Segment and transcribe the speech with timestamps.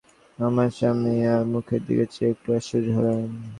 [0.39, 3.19] আমার স্বামী তার মুখের দিকে চেয়ে একটু আশ্চর্য হলেন।